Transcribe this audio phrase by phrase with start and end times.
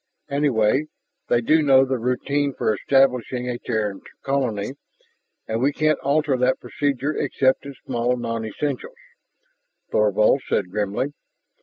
[0.31, 0.87] Anyway,
[1.27, 4.73] they do know the routine for establishing a Terran colony,
[5.47, 8.97] and we can't alter that procedure except in small nonessentials,"
[9.91, 11.13] Thorvald said grimly.